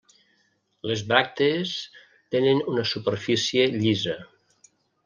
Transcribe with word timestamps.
Les 0.91 1.03
bràctees 1.11 1.75
tenen 2.37 2.65
una 2.73 2.89
superfície 2.95 3.71
llisa. 3.79 4.19